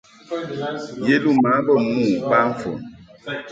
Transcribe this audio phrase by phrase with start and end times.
[1.07, 1.95] Yeluma bə mo
[2.29, 2.77] ba fon.